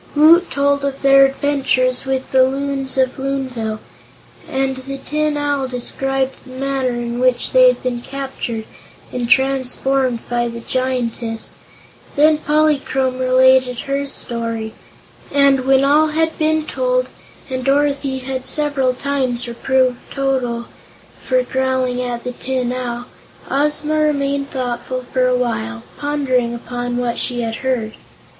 Woot 0.15 0.49
told 0.49 0.83
of 0.83 1.03
their 1.03 1.25
adventures 1.27 2.05
with 2.05 2.31
the 2.31 2.41
Loons 2.41 2.97
of 2.97 3.19
Loonville, 3.19 3.77
and 4.49 4.77
the 4.77 4.97
Tin 4.97 5.37
Owl 5.37 5.67
described 5.67 6.37
the 6.43 6.49
manner 6.53 6.89
in 6.95 7.19
which 7.19 7.51
they 7.51 7.67
had 7.67 7.83
been 7.83 8.01
captured 8.01 8.65
and 9.13 9.29
transformed 9.29 10.27
by 10.27 10.47
the 10.47 10.61
Giantess. 10.61 11.57
Then 12.15 12.39
Polychrome 12.39 13.19
related 13.19 13.81
her 13.81 14.07
story, 14.07 14.73
and 15.31 15.65
when 15.67 15.85
all 15.85 16.07
had 16.07 16.35
been 16.39 16.65
told, 16.65 17.07
and 17.47 17.63
Dorothy 17.63 18.17
had 18.17 18.47
several 18.47 18.95
times 18.95 19.47
reproved 19.47 19.99
Toto 20.09 20.65
for 21.23 21.43
growling 21.43 22.01
at 22.01 22.23
the 22.23 22.31
Tin 22.31 22.73
Owl, 22.73 23.05
Ozma 23.51 23.99
remained 23.99 24.49
thoughtful 24.49 25.03
for 25.13 25.27
a 25.27 25.37
while, 25.37 25.83
pondering 25.99 26.55
upon 26.55 26.97
what 26.97 27.19
she 27.19 27.41
had 27.41 27.57
heard. 27.57 27.93